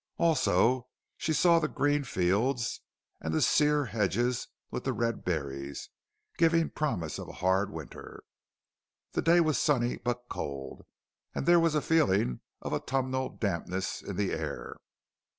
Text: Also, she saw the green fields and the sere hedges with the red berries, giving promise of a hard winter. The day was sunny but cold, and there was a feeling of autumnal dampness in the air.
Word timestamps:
Also, 0.17 0.87
she 1.15 1.31
saw 1.31 1.59
the 1.59 1.67
green 1.67 2.03
fields 2.03 2.81
and 3.21 3.35
the 3.35 3.39
sere 3.39 3.85
hedges 3.85 4.47
with 4.71 4.83
the 4.83 4.93
red 4.93 5.23
berries, 5.23 5.89
giving 6.39 6.71
promise 6.71 7.19
of 7.19 7.27
a 7.27 7.31
hard 7.33 7.69
winter. 7.71 8.23
The 9.11 9.21
day 9.21 9.39
was 9.39 9.59
sunny 9.59 9.97
but 9.97 10.25
cold, 10.27 10.87
and 11.35 11.45
there 11.45 11.59
was 11.59 11.75
a 11.75 11.83
feeling 11.83 12.39
of 12.63 12.73
autumnal 12.73 13.29
dampness 13.29 14.01
in 14.01 14.15
the 14.15 14.31
air. 14.31 14.77